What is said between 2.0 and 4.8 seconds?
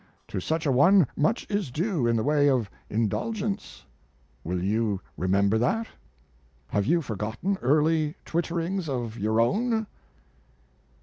in the way of indulgence. Will